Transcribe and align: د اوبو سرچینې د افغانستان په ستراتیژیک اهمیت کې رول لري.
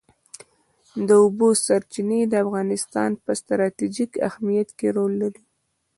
د 1.07 1.09
اوبو 1.23 1.47
سرچینې 1.65 2.21
د 2.27 2.33
افغانستان 2.43 3.11
په 3.23 3.31
ستراتیژیک 3.41 4.11
اهمیت 4.27 4.69
کې 4.77 4.87
رول 4.95 5.13
لري. 5.21 5.41